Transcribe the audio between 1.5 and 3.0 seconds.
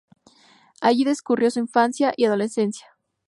su infancia y adolescencia.